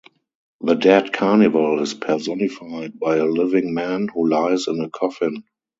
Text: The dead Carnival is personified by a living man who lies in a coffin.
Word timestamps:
The 0.61 0.73
dead 0.73 1.13
Carnival 1.13 1.79
is 1.83 1.93
personified 1.93 2.97
by 2.99 3.17
a 3.17 3.25
living 3.25 3.75
man 3.75 4.07
who 4.07 4.27
lies 4.27 4.67
in 4.67 4.81
a 4.81 4.89
coffin. 4.89 5.43